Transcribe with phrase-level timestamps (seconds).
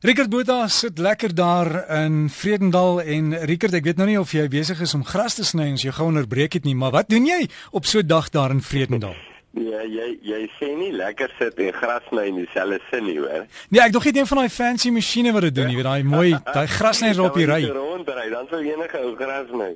[0.00, 4.46] Rickert Botha sit lekker daar in Vredendal en Rickert, ek weet nou nie of jy
[4.48, 7.26] besig is om gras te sny as jy gou onderbreek het nie, maar wat doen
[7.28, 7.42] jy
[7.76, 9.12] op so 'n dag daar in Vredendal?
[9.52, 13.44] Ja, jy jy sê nie lekker sit en gras sny in dieselfde sin nie, hoor.
[13.68, 16.04] Nee, ek dog het een van daai fancy masjiene wat dit doen, jy weet daai
[16.04, 17.66] mooi, daai grasnyers op die ry.
[17.66, 19.74] Rondry, dan sou enige ou gras sny.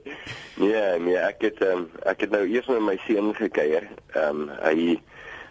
[0.57, 3.91] Nee, nee, ek het um, ek het nou eers met my seun gekuier.
[4.15, 4.97] Ehm um, hy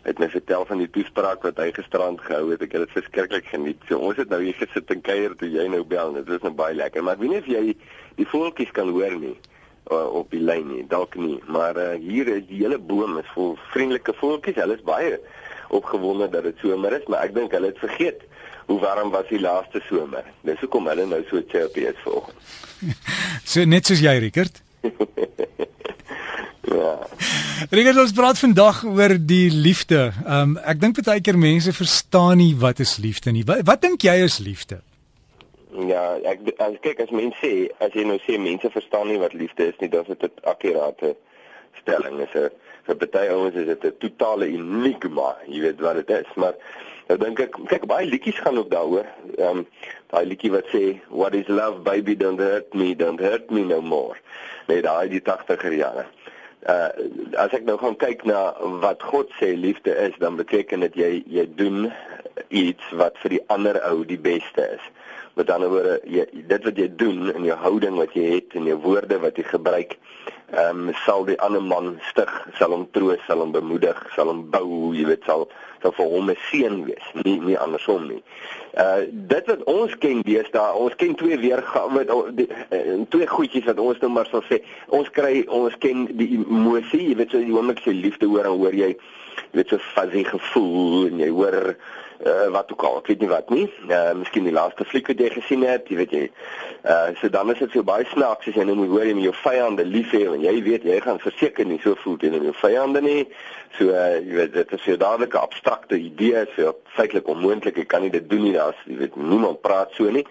[0.04, 2.64] het my vertel van die toespraak wat hy gisterand gehou het.
[2.66, 3.80] Ek het dit verskriklik geniet.
[3.88, 6.18] So ons het nou hier gesit en kuier toe jy nou bel.
[6.20, 7.04] Dit is nou baie lekker.
[7.04, 7.64] Maar ek weet nie of jy
[8.20, 9.36] die voeltjies kan hoor nie
[9.94, 10.84] op die lyn nie.
[10.92, 11.38] Dalk nie.
[11.52, 14.60] Maar uh, hier is die hele boom is vol vriendelike voeltjies.
[14.60, 15.18] Hulle is baie
[15.74, 18.22] opgewonde dat dit somer is, maar ek dink hulle het vergeet
[18.70, 20.28] hoe warm was die laaste somer.
[20.48, 22.38] Dis hoekom hulle nou so chirpy is vanoggend.
[23.56, 24.62] so net soos jy, Rickert.
[26.74, 26.96] Ja.
[27.72, 30.10] Rigter ons praat vandag oor die liefde.
[30.28, 33.44] Um ek dink baie keer mense verstaan nie wat is liefde nie.
[33.48, 34.82] Wat, wat dink jy is liefde?
[35.88, 39.36] Ja, ek as kyk as mense sê, as jy nou sê mense verstaan nie wat
[39.38, 41.16] liefde is nie, dan is dit 'n akkurate
[41.80, 42.20] stelling.
[42.26, 42.50] Is 'n
[42.88, 45.38] vir baie ouens is dit 'n totale enigma.
[45.48, 46.56] Jy weet wat dit is, maar
[47.08, 49.08] nou dink ek kyk baie liedjies gaan ook daaroor.
[49.38, 49.68] Ehm um,
[50.12, 53.82] daai liedjie wat sê what is love baby don't hurt me, don't hurt me no
[53.82, 54.18] more.
[54.68, 56.06] Nee, daai die 80er jare
[56.68, 56.90] uh
[57.38, 61.12] as ek nou gaan kyk na wat God sê liefde is, dan beteken dit jy
[61.28, 61.90] jy doen
[62.50, 64.86] iets wat vir die ander ou die beste is.
[65.34, 68.68] Met ander woorde, jy dit wat jy doen in jou houding wat jy het en
[68.70, 69.98] jou woorde wat jy gebruik,
[70.54, 74.44] ehm um, sal die ander man stig, sal hom troos, sal hom bemoedig, sal hom
[74.54, 75.48] bou, jy weet, sal
[75.82, 78.22] sal vir hom 'n seën wees, nie nie andersom nie.
[78.78, 79.02] Uh
[79.34, 84.00] dit wat ons ken deesdae, ons ken twee weer met uh, twee goedjies wat ons
[84.00, 84.62] nou maar sal sê.
[84.88, 88.58] Ons kry ons ken die emosie, jy weet so die oomblik jy liefde hoor, dan
[88.58, 88.94] hoor jy
[89.54, 91.58] weet so fuzzy gevoel en jy hoor
[92.26, 93.66] uh, wat ook al, ek weet nie wat nie.
[93.90, 96.24] Uh miskien die laaste fliek wat jy gesien het, jy weet jy.
[96.88, 99.28] Uh so dan is dit so baie snaaks as jy nou moet hoor jy met
[99.28, 102.56] jou vyande lief hê en jy weet jy gaan verseker nie so voel teen jou
[102.64, 103.22] vyande nie.
[103.78, 108.02] So uh jy weet dit is 'n dadelike abstrakte idee, so feitelik onmoontlik, jy kan
[108.02, 110.26] nie dit doen nie, as jy weet niemand praat so nie.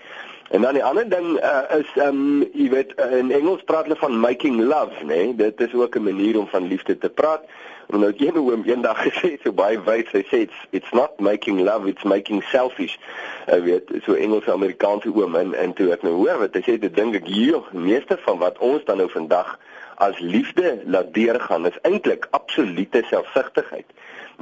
[0.52, 3.86] En dan die ander ding uh, is ehm um, jy weet uh, in Engels praat
[3.88, 5.06] hulle van making love, né?
[5.14, 5.34] Nee?
[5.34, 7.40] Dit is ook 'n manier om van liefde te praat.
[7.88, 11.20] En nou jy nou hom eendag gesê so baie wys, hy sê it's, it's not
[11.20, 12.98] making love, it's making selfish.
[13.46, 16.76] Jy weet, so Engels Amerikaanse oom en en toe ek nou hoor wat hy sê,
[16.78, 19.58] dit dink ek hier meeste van wat ons dan nou vandag
[20.04, 23.88] as liefde laat deurgaan is eintlik absolute selfsugtigheid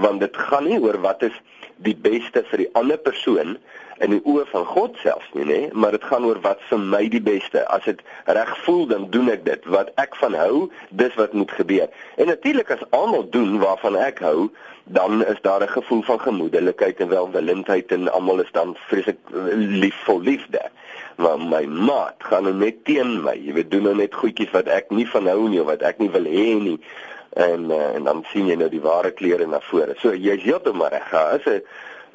[0.00, 1.37] want dit gaan nie oor wat is
[1.84, 3.56] die beste vir die ander persoon
[4.05, 7.03] in die oë van God self nie nê maar dit gaan oor wat vir my
[7.12, 7.66] die beste.
[7.69, 8.00] As dit
[8.39, 9.69] reg voel dan doen ek dit.
[9.77, 10.69] Wat ek van hou
[11.03, 11.89] dis wat moet gebeur.
[12.16, 14.49] En natuurlik as almal doen waarvan ek hou
[14.91, 19.19] dan is daar 'n gevoel van gemoedelikheid en welwillendheid en almal is dan vreeslik
[19.83, 20.62] lief vir liefde
[21.17, 24.69] maar my maat gaan nou net teen my jy weet doen nou net goedjies wat
[24.69, 26.78] ek nie van hou nie of wat ek nie wil hê nie
[27.37, 29.95] en uh, en dan sien jy nou die ware kleure na vore.
[30.01, 31.11] So jy's heeltemal reg.
[31.11, 31.62] Daar is 'n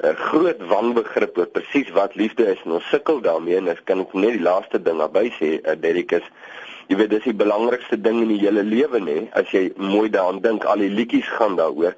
[0.04, 4.00] 'n groot wanbegrip oor presies wat liefde is en ons sukkel daarmee en ek kan
[4.00, 6.26] ek net die laaste ding naby sê, uh, Derrick is
[6.88, 9.28] jy weet dis die belangrikste ding in die hele lewe nê.
[9.32, 11.96] As jy mooi daaraan dink, al die liedjies gaan daaroor.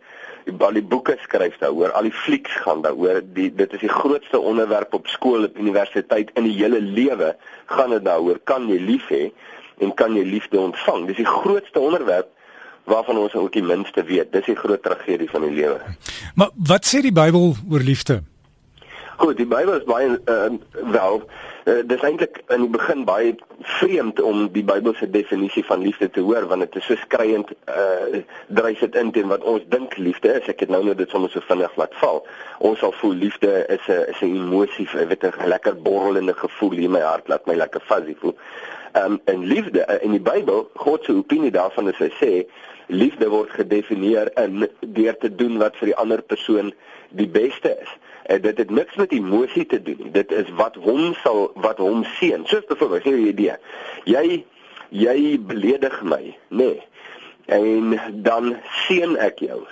[0.58, 3.20] Al die boeke skryf daaroor, al die flieks gaan daaroor.
[3.36, 7.34] Die dit is die grootste onderwerp op skool, op universiteit in die hele lewe
[7.66, 8.40] gaan dit daaroor.
[8.44, 9.28] Kan jy lief hê
[9.84, 11.06] en kan jy liefde ontvang?
[11.06, 12.32] Dis die grootste onderwerp
[12.88, 14.32] waarvan ons ook die minste weet.
[14.32, 15.78] Dis die groot tragedie van die lewe.
[16.34, 18.22] Maar wat sê die Bybel oor liefde?
[19.18, 20.50] Goed, die Bybel is baie uh,
[20.92, 21.22] wel
[21.68, 23.34] uh, dis eintlik in die begin baie
[23.78, 28.22] vreemd om die Bybelse definisie van liefde te hoor want dit is so skreiend uh,
[28.60, 30.48] dryf dit in teen wat ons dink liefde is.
[30.48, 32.22] Ek het nou net dit sommer so vinnig laat val.
[32.64, 36.78] Ons sal voel liefde is 'n is 'n emosie, 'n weet 'n lekker borrelende gevoel
[36.78, 38.36] in my hart, laat my lekker fuzzy voel.
[38.96, 42.32] Um, en liefde in die Bybel, God se opinie daarvan is hy sê
[42.88, 46.72] liefde word gedefinieer in deur te doen wat vir die ander persoon
[47.10, 47.90] die beste is.
[48.28, 50.08] En dit het niks met emosie te doen.
[50.12, 52.44] Dit is wat hom sal wat hom seën.
[52.44, 53.56] Soos byvoorbeeld, gee 'n idee.
[54.04, 54.44] Jy
[54.88, 56.56] jy beledig my, nê?
[56.56, 56.82] Nee.
[57.48, 59.62] En dan seën ek jou.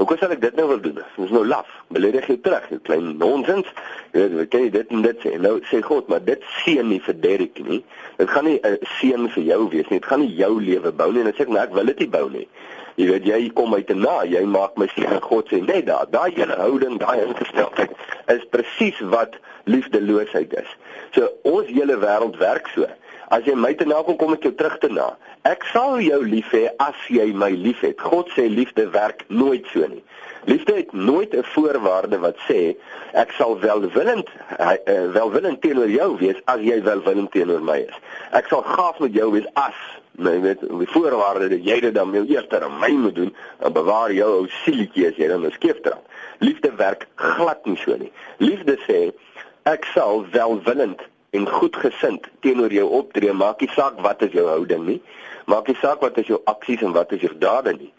[0.00, 0.94] Hoekom sal ek dit nou wil doen?
[0.94, 1.68] Dit is nou laf.
[1.92, 3.68] Beledig jy terug, jy klein nonsens.
[4.16, 5.34] Jy weet, kan jy dit en dit sê?
[5.36, 7.82] Nou sê God, maar dit seën nie vir Derrick nie.
[8.16, 10.00] Dit gaan nie 'n seën vir jou wees nie.
[10.00, 11.20] Dit gaan nie jou lewe bou nie.
[11.20, 12.48] En dan sê ek, nou ek wil dit nie bou nie.
[12.96, 15.20] Jy weet jy kom uit 'n na, jy maak my seën.
[15.22, 17.90] God sê, "Nee, daai daai hele houding, daai ingesteldheid
[18.26, 20.76] is presies wat liefdeloosheid is."
[21.12, 22.86] So ons hele wêreld werk so.
[23.30, 25.12] As jy my te na kom kom ek jou terug te na.
[25.46, 28.00] Ek sal jou lief hê as jy my liefhet.
[28.02, 30.02] God sê liefde werk nooit so nie.
[30.50, 32.74] Liefde het nooit 'n voorwaarde wat sê
[33.14, 34.28] ek sal welwillend
[34.58, 34.74] uh,
[35.14, 37.98] welwillend teenoor jou wees as jy welwillend teenoor my is.
[38.32, 39.78] Ek sal gaaf met jou wees as
[40.18, 44.12] nou, weet die voorwaarde dat jy dit dan eers aan my moet doen en bewaar
[44.12, 46.02] jou ou sielietjie as jy dan 'n skeef trap.
[46.38, 48.12] Liefde werk glad nie so nie.
[48.38, 49.12] Liefde sê
[49.62, 51.00] ek sal welwillend
[51.30, 55.00] en goedgesind teenoor jou optree, maak nie saak wat is jou houding nie,
[55.46, 57.92] maak nie saak wat is jou aksies en wat is jou dade nie.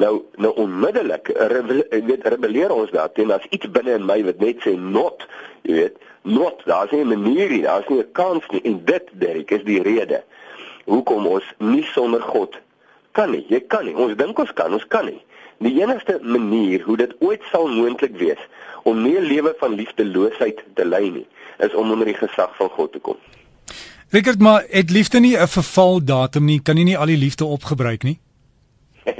[0.00, 4.76] Nou nou onmiddellik weet rebelleer ons daarteen as iets binne in my wat net sê
[4.78, 5.26] not,
[5.62, 9.08] jy weet, not, daar's nie 'n manier nie, daar's nie 'n kans nie en dit
[9.12, 10.22] Derek is die rede
[10.84, 12.58] hoekom ons nie sonder God
[13.12, 13.44] kan nie.
[13.48, 13.94] Jy kan nie.
[13.94, 15.20] Ons dink ons kan, ons kan nie.
[15.60, 18.40] Die enigste manier hoe dit ooit sal moontlik wees
[18.88, 21.26] om nie 'n lewe van liefdeloosheid te lei nie,
[21.58, 23.16] is om onder die gesag van God te kom.
[24.10, 26.62] Richard, maar het liefde nie 'n verval datum nie?
[26.62, 28.18] Kan jy nie al die liefde opgebruik nie?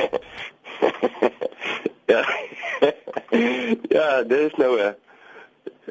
[2.12, 2.24] ja.
[3.96, 4.94] ja, dis nou 'n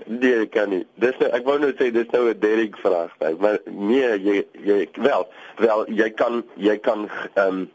[0.06, 0.86] Nee, kan nie.
[0.96, 4.90] Dis nou ek wou nou sê dis nou 'n Derek vraag, maar nee, jy jy
[4.94, 7.69] wel, wel jy kan jy kan ehm um,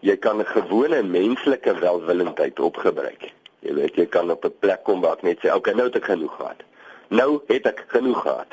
[0.00, 3.30] jy kan gewone menslike welwillendheid opgebruik.
[3.60, 5.96] Jy weet jy kan op 'n plek kom waar ek net sê, "Oké, nou het
[5.96, 6.62] ek genoeg gehad."
[7.08, 8.52] Nou het ek genoeg gehad.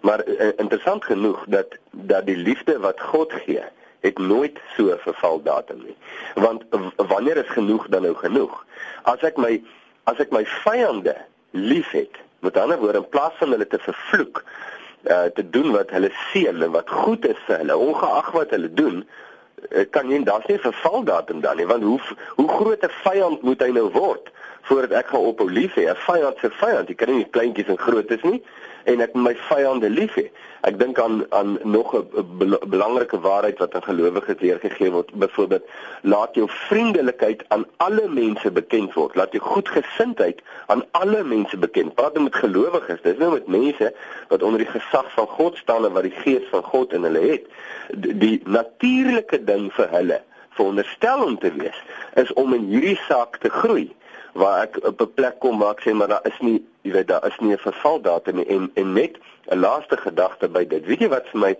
[0.00, 3.62] Maar uh, interessant genoeg dat dat die liefde wat God gee,
[4.00, 5.96] het nooit so verval datum nie.
[6.34, 6.64] Want
[6.96, 8.64] wanneer is genoeg dan nou genoeg?
[9.02, 9.62] As ek my
[10.04, 11.16] as ek my vyande
[11.50, 14.44] liefhet, Met ander woorde, in plaas van hulle te vervloek,
[15.10, 18.70] uh te doen wat hulle seën en wat goed is vir hulle, ongeag wat hulle
[18.80, 19.02] doen,
[19.90, 22.00] kan jy daar's nie 'n vervaldatum dan nie, want hoe
[22.36, 24.30] hoe groot 'n vyand moet hy nou word
[24.62, 25.88] voordat ek gaan ophou lief hê?
[25.88, 28.42] 'n Vyand se vyand, jy kan nie kleintjies en grootes nie
[28.88, 30.28] en ek my vyande lief hê.
[30.66, 32.28] Ek dink aan aan nog 'n
[32.74, 35.12] belangrike waarheid wat aan gelowiges leergegee word.
[35.12, 35.64] Byvoorbeeld,
[36.02, 39.14] laat jou vriendelikheid aan alle mense bekend word.
[39.14, 41.94] Laat jou goedgesindheid aan alle mense bekend.
[41.94, 43.02] Praat nou met gelowiges.
[43.02, 43.94] Dis nou met mense
[44.28, 47.20] wat onder die gesag van God staan en wat die gees van God in hulle
[47.20, 47.44] het.
[47.88, 50.20] Die, die natuurlike ding vir hulle
[50.50, 51.78] veronderstel om te wees
[52.14, 53.88] is om in hierdie saak te groei
[54.38, 56.58] waar ek op 'n plek kom waar ek sê maar daar is nie
[56.88, 59.18] jy weet daar is nie 'n vervaldatum en en net
[59.52, 60.86] 'n laaste gedagte by dit.
[60.86, 61.52] Weet jy wat vir my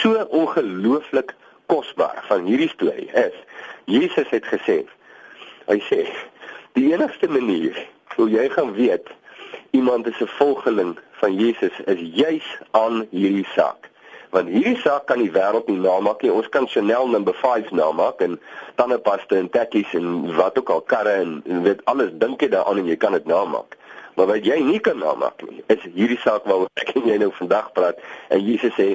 [0.00, 1.34] so ongelooflik
[1.66, 3.36] kosbaar van hierdie storie is?
[3.84, 4.84] Jesus het gesê
[5.66, 6.06] hy sê
[6.72, 7.86] die enigste manier
[8.16, 9.08] hoe jy gaan weet
[9.70, 13.90] iemand is 'n volgeling van Jesus is juis aan hierdie saak
[14.30, 16.30] want hierdie saak kan die wêreld nie namaak nie.
[16.32, 18.38] Ons kan Chanel number 5 namaak en
[18.78, 22.78] tandepasta en tekkies en wat ook al karre en, en weet alles dink jy daaraan
[22.78, 23.76] en jy kan dit namaak.
[24.20, 27.30] Maar wat jy nie kan namaak nie, is hierdie saak waaroor ek en jy nou
[27.38, 28.02] vandag praat.
[28.28, 28.90] En Jesus sê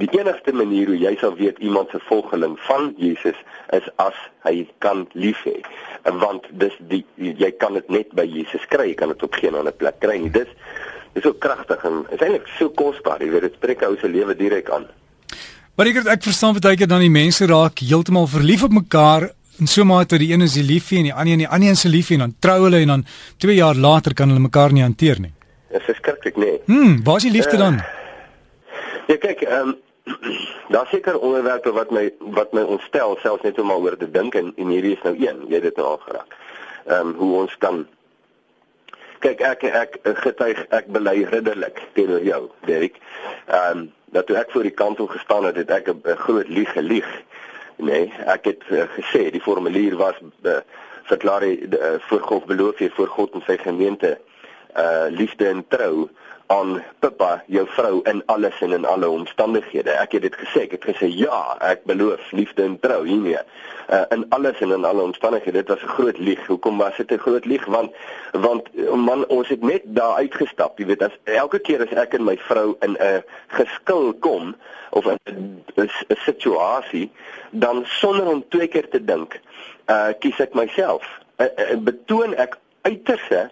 [0.00, 3.36] die enigste manier hoe jy sal weet iemand se volgeling van Jesus
[3.76, 4.16] is as
[4.46, 5.58] hy kan lief hê.
[6.22, 8.88] Want dis die jy kan dit net by Jesus kry.
[8.94, 10.32] Jy kan dit op geen ander plek kry nie.
[10.32, 10.48] Dis
[11.20, 13.20] is so kragtig en is eintlik so kosbaar.
[13.20, 14.88] Jy weet dit spreek ou se lewe direk aan.
[15.76, 19.66] Maar ek ek verstaan baie keer dan die mense raak heeltemal verlief op mekaar en
[19.66, 21.80] so maar tot die een is die liefie en die ander en die ander is
[21.80, 23.04] se liefie en dan trou hulle en dan
[23.38, 25.32] 2 jaar later kan hulle mekaar nie hanteer nie.
[25.72, 26.60] Dis verskriklik, nee.
[26.66, 27.80] Hm, waar is die liefde uh, dan?
[29.06, 29.78] Ja kyk, ehm um,
[30.74, 34.34] daar seker onderwerpe wat my wat my ontstel selfs net om maar oor te dink
[34.34, 36.38] en, en hierdie is nou een, jy het dit nou al geraak.
[36.86, 37.84] Ehm um, hoe ons kan
[39.22, 42.98] kyk ek ek getuig ek bely ridderlik teenoor jou Derek.
[43.46, 46.72] Ehm um, dat toe ek voor die kantoor gestaan het, het ek 'n groot lieg
[46.72, 47.08] gelieg.
[47.82, 50.60] Nee, ek het uh, gesê die formulier was uh,
[51.10, 54.18] verklaar hy uh, voor God beloof jy voor God en sy gemeente
[54.72, 56.06] uh liefde en trou
[56.52, 59.90] aan Pippa, jou vrou in alles en in alle omstandighede.
[59.90, 63.40] Ek het dit gesê, ek het gesê ja, ek beloof liefde en trou hiermee.
[63.92, 65.62] Uh, in alles en in alle omstandighede.
[65.64, 66.46] Dit was 'n groot lieg.
[66.46, 67.64] Hoekom was dit 'n groot lieg?
[67.64, 67.90] Want
[68.32, 70.78] want man, ons het net daar uitgestap.
[70.78, 74.56] Jy weet, as elke keer as ek en my vrou in 'n geskil kom
[74.90, 75.18] of 'n
[75.76, 75.90] 'n
[76.24, 77.10] situasie,
[77.50, 79.40] dan sonder om twee keer te dink,
[79.86, 81.20] uh kies ek myself.
[81.36, 83.50] Uh, uh, betoon ek uiterse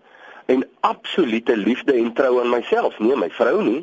[0.50, 3.82] en absolute liefde en trou aan myself, nie my vrou nie.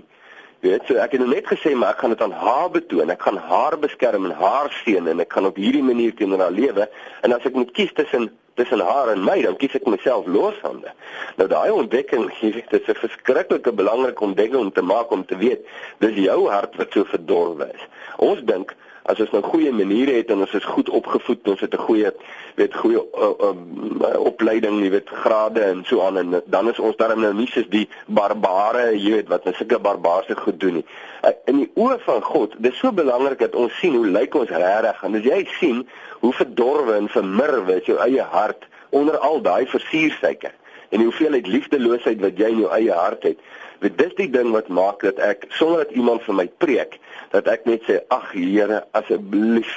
[0.66, 3.14] Jy weet, so ek het net gesê maar ek gaan dit aan haar betoon.
[3.14, 6.56] Ek gaan haar beskerm en haar seën en ek gaan op hierdie manier teenoor haar
[6.56, 6.88] lewe.
[7.22, 10.56] En as ek moet kies tussen tussen haar en my, dan kies ek myself los
[10.64, 11.06] van dit.
[11.38, 15.26] Nou daai ontdekking, jy weet, dit is 'n verskriklike belangrike ontdekking om te maak om
[15.26, 15.62] te weet
[16.00, 17.84] dis jou hart wat so verdorwe is.
[18.18, 18.74] Ons dink
[19.08, 22.12] as ons nou goeie maniere het en ons is goed opgevoed, ons het 'n goeie
[22.56, 26.96] weet goeie uh, uh, opleiding, jy weet grade en so aan en dan is ons
[26.98, 30.74] darm nou nie soos die barbare, jy weet wat net nou sulke barbaarse goed doen
[30.74, 30.86] nie.
[31.24, 34.36] Uh, in die oë van God, dit is so belangrik dat ons sien hoe lyk
[34.36, 35.88] ons regtig en as jy sien
[36.20, 40.54] hoe verdorwe en vermurwe is jou eie hart onder al daai versuursuiker
[40.90, 43.40] en die hoeveelheid liefdeloosheid wat jy in jou eie hart het.
[43.84, 46.98] Dit dis die ding wat maak dat ek sonder dat iemand vir my preek,
[47.34, 49.70] dat ek net sê ag Here, asseblief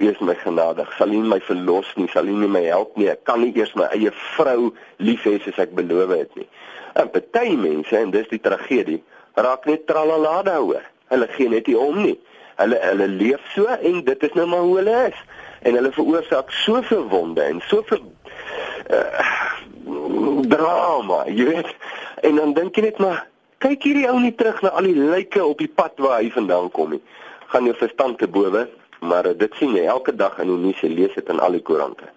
[0.00, 0.88] wees my genadig.
[0.96, 3.10] Sal U my verlos nie, sal U nie my help nie.
[3.12, 4.70] Ek kan nie eers my eie vrou
[5.02, 6.46] lief hê soos ek beloof het nie.
[7.00, 9.00] En party mense en dis die tragedie,
[9.38, 10.86] raak net tralala daaroor.
[11.10, 12.16] Hulle gee net nie om nie.
[12.60, 15.20] Hulle hulle leef so en dit is nou maar hoe hulle is.
[15.66, 18.04] En hulle veroorsaak soveel wonde en soveel
[18.94, 19.26] uh,
[20.54, 21.74] drama, jy weet.
[22.24, 23.26] En dan dink jy net maar
[23.60, 26.70] kyk hierdie ou nie terug na al die lyke op die pad waar hy vandaan
[26.74, 27.02] kom nie.
[27.52, 28.68] Gaan jou verstand te bowe,
[29.00, 31.58] maar uh, dit sien jy elke dag in die nuus, jy lees dit in al
[31.58, 32.08] die koerante.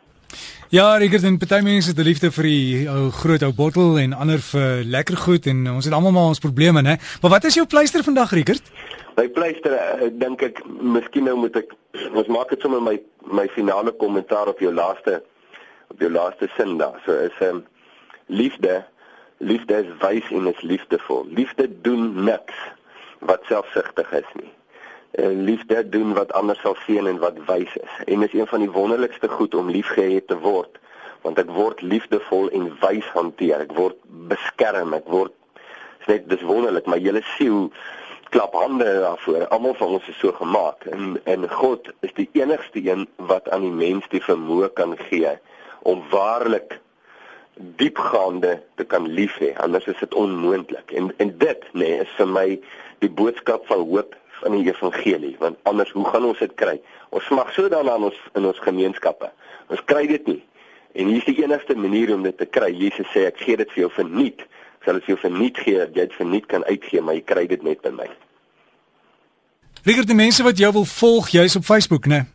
[0.73, 3.99] Ja, ek het 'n party mense het 'n liefde vir die ou groot ou bottel
[3.99, 6.97] en ander vir lekker goed en ons het almal maar ons probleme, né?
[7.21, 8.63] Maar wat is jou pleister vandag, Rickert?
[9.15, 11.75] My pleister, uh, dink ek, miskien nou moet ek
[12.13, 12.99] ons maak dit sommer my
[13.31, 15.21] my finale kommentaar op jou laaste
[15.89, 16.99] op jou laaste sin daar.
[17.05, 17.61] So is 'n um, ehm,
[18.27, 18.85] liefde
[19.43, 21.25] liefde is wys en is liefdevol.
[21.29, 22.55] Liefde doen niks
[23.19, 24.51] wat selfsugtig is nie.
[25.11, 27.97] En uh, liefde doen wat ander sal sien en wat wys is.
[28.05, 30.79] En is een van die wonderlikste goed om liefgehad te word,
[31.21, 33.61] want ek word liefdevol en wys hanteer.
[33.67, 33.99] Ek word
[34.31, 35.35] beskerm, ek word
[36.09, 37.69] net dis wonderlik, my hele siel
[38.33, 39.45] klap hande daarvoor.
[39.53, 43.67] Almal van ons is so gemaak en en God is die enigste een wat aan
[43.67, 45.35] die mens die vermoë kan gee
[45.87, 46.79] om waarlik
[47.55, 49.53] diepgaande te kan lief hê.
[49.61, 50.91] Anders is dit onmoontlik.
[50.91, 52.47] En en dit nê nee, is vir my
[53.03, 56.79] die boodskap van hoop van die evangelie, want anders hoe gaan ons dit kry?
[57.15, 59.29] Ons mag so daarna in ons in ons gemeenskappe.
[59.71, 60.41] Ons kry dit nie.
[60.93, 62.73] En hier is die enigste manier om dit te kry.
[62.73, 64.43] Jesus sê ek gee dit vir jou verniet.
[64.83, 67.63] Sal dit vir jou verniet gee, jy dit verniet kan uitgee, maar jy kry dit
[67.63, 68.09] net by my.
[69.87, 72.25] Ligger die mense wat jou wil volg, jy's op Facebook, né?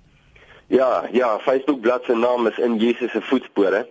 [0.69, 3.87] Ja, ja, Facebook bladsy naam is in Jesus se voetspore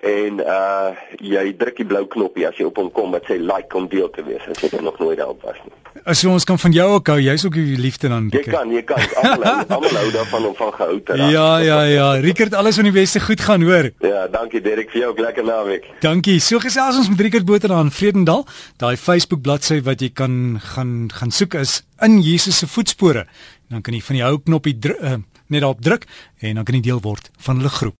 [0.00, 3.76] en uh jy druk die blou knoppie as jy op hom kom wat sê like
[3.76, 5.76] om deel te wees as jy nog nooit daarop was nie.
[6.08, 8.28] As ons kan van jou ook hou, jy's ook die liefde dan.
[8.32, 11.32] Jy kan, jy kan almal almal hou daarvan om van gehou te raak.
[11.34, 12.08] Ja, ja, ja.
[12.24, 13.90] Rickert, alles van die beste goed gaan, hoor.
[14.06, 15.88] Ja, dankie Derek vir jou lekker naweek.
[16.00, 16.38] Dankie.
[16.40, 18.46] So gesels ons met Rickert Botha aan Vredendal.
[18.80, 23.26] Daai Facebook bladsy wat jy kan gaan gaan soek is in Jesus se voetspore.
[23.68, 25.18] Dan kan jy van die hou knoppie uh,
[25.50, 26.06] net daarop druk
[26.40, 27.98] en dan kan jy deel word van hulle groep.